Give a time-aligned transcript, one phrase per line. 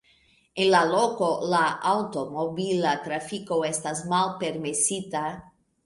[0.61, 1.59] En la loko la
[1.91, 5.25] aŭtomobila trafiko estas malpermesita.